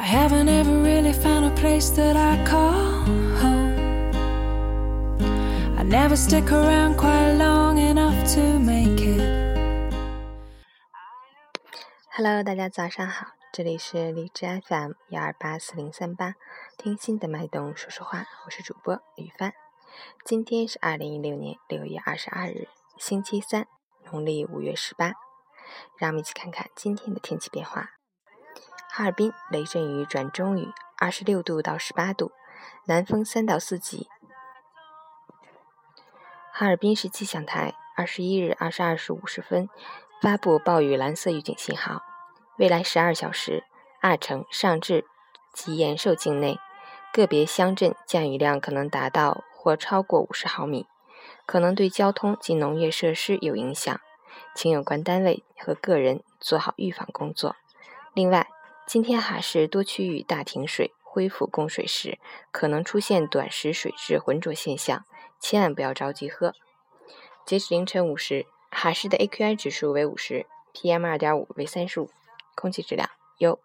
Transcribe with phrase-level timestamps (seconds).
[0.00, 3.04] I haven't ever really found a place that I call
[3.36, 3.76] home.
[5.76, 9.20] I never stick around quite long enough to make it.
[12.16, 16.34] Hello，大家早上好，这里是荔枝 FM 幺二八四零三八，
[16.78, 19.52] 听心的脉动说说话，我是主播雨帆。
[20.24, 23.66] 今天是二零一六年六月二十二日，星期三，
[24.10, 25.12] 农历五月十八。
[25.98, 27.90] 让我们一起看看今天的天气变化。
[28.92, 32.32] 哈尔滨雷阵雨转中雨，二十六度到十八度，
[32.86, 34.08] 南风三到四级。
[36.52, 39.68] 哈尔滨市气象台二十一日二十二时五十分
[40.20, 42.02] 发布暴雨蓝色预警信号，
[42.58, 43.62] 未来十二小时，
[44.00, 45.04] 阿城、上治
[45.52, 46.58] 及延寿境内
[47.12, 50.88] 个别乡镇降雨量可能达到或超过五十毫米，
[51.46, 54.00] 可能对交通及农业设施有影响，
[54.52, 57.54] 请有关单位和个人做好预防工作。
[58.12, 58.48] 另外，
[58.90, 62.18] 今天哈市多区域大停水，恢复供水时
[62.50, 65.04] 可能出现短时水质浑浊现象，
[65.38, 66.54] 千万不要着急喝。
[67.46, 72.10] 截止凌晨五时，哈市的 AQI 指数为五十，PM 二点五为三十五，
[72.56, 73.60] 空气质量优。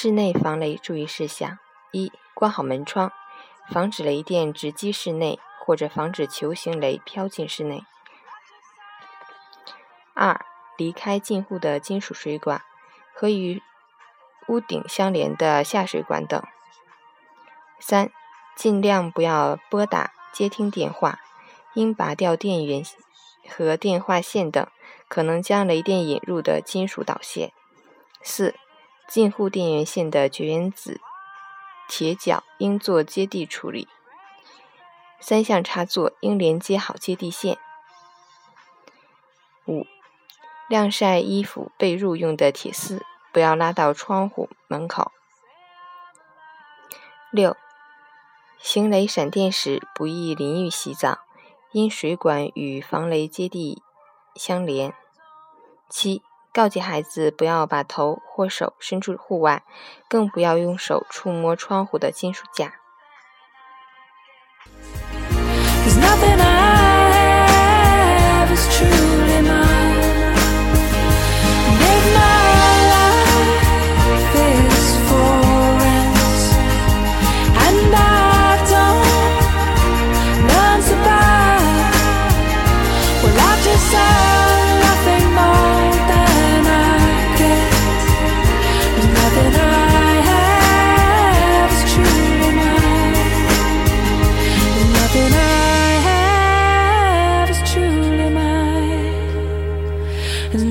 [0.00, 1.58] 室内防雷注意事项：
[1.90, 3.10] 一、关好门窗，
[3.68, 7.80] 防止雷电直击室内，或者防止球形雷飘进室内；
[10.14, 10.40] 二、
[10.76, 12.62] 离开进户的金属水管
[13.12, 13.60] 和与
[14.46, 16.42] 屋顶相连的下水管等；
[17.80, 18.12] 三、
[18.54, 21.18] 尽量不要拨打接听电话，
[21.74, 22.84] 应拔掉电源
[23.48, 24.64] 和电话线等
[25.08, 27.48] 可能将雷电引入的金属导线；
[28.22, 28.54] 四。
[29.08, 31.00] 进户电源线的绝缘子
[31.88, 33.88] 铁角应做接地处理，
[35.18, 37.56] 三相插座应连接好接地线。
[39.66, 39.86] 五、
[40.68, 43.02] 晾晒衣服被褥用的铁丝
[43.32, 45.10] 不要拉到窗户门口。
[47.30, 47.56] 六、
[48.58, 51.20] 行雷闪电时不宜淋浴洗澡，
[51.72, 53.82] 因水管与防雷接地
[54.34, 54.92] 相连。
[55.88, 56.22] 七。
[56.52, 59.62] 告诫孩子不要把头或手伸出户外，
[60.08, 62.74] 更不要用手触摸窗户的金属架。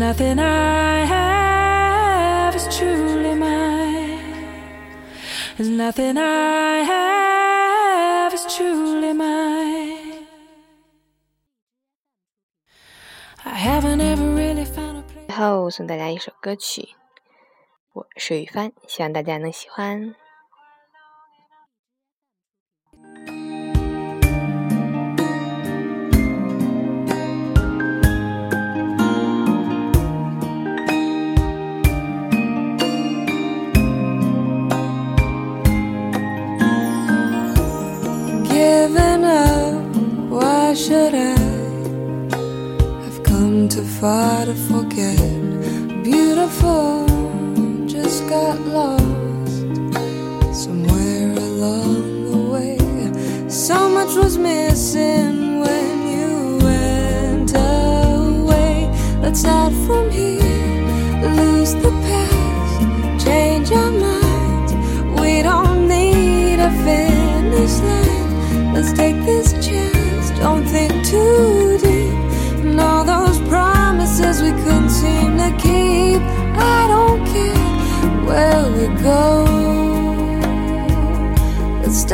[0.00, 4.34] Nothing I have is truly mine.
[5.56, 10.26] There's nothing I have is truly mine.
[13.44, 15.26] I haven't ever really found a place.
[15.28, 16.88] 最后送大家一首歌曲，
[17.92, 20.14] 我是雨帆，希望大家能喜欢。
[40.75, 41.39] Should I
[43.05, 45.17] have come too far to forget?
[46.03, 47.07] Beautiful,
[47.87, 49.67] just got lost
[50.53, 52.77] somewhere along the way.
[53.47, 58.91] So much was missing when you went away.
[59.21, 60.81] Let's start from here,
[61.39, 64.73] lose the past, change our minds.
[65.21, 68.73] We don't need a finish line.
[68.73, 69.34] Let's take this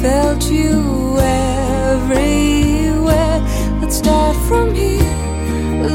[0.00, 2.30] felt you everywhere.
[3.80, 5.16] Let's start from here.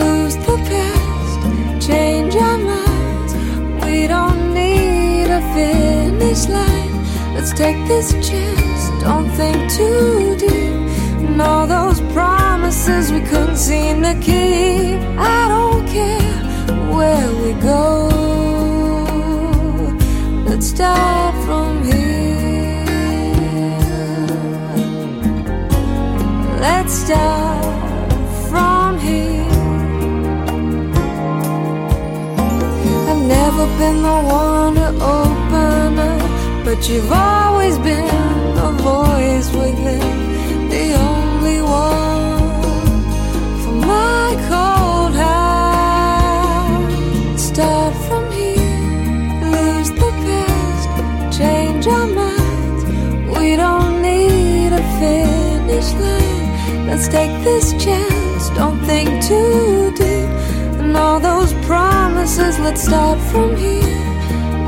[0.02, 1.40] Lose the past,
[1.88, 3.34] change our minds.
[3.84, 6.94] We don't need a finish line.
[7.34, 10.76] Let's take this chance, don't think too deep.
[11.28, 15.00] And all those promises we couldn't seem to keep.
[15.18, 16.44] I don't care
[16.96, 18.10] where we go.
[20.48, 21.05] Let's start
[36.96, 38.08] you've always been
[38.56, 42.62] the voice within, the only one
[43.62, 46.90] for my cold heart.
[47.40, 52.84] Start from here, lose the past, change our minds.
[53.36, 56.25] We don't need a finish line.
[56.88, 60.30] Let's take this chance, don't think too deep.
[60.80, 64.06] And all those promises, let's start from here.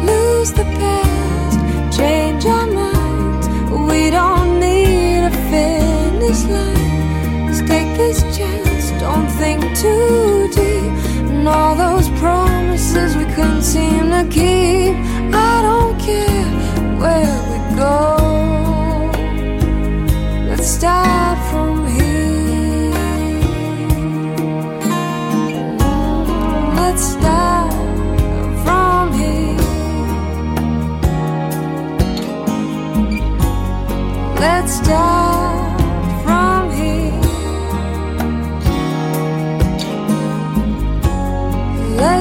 [0.04, 3.48] Lose the past, change our minds.
[3.92, 7.46] We don't need a finish line.
[7.46, 10.92] Let's take this chance, don't think too deep.
[11.31, 14.56] And all those promises we couldn't seem to keep.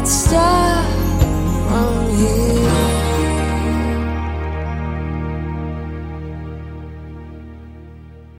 [0.07, 0.56] stop.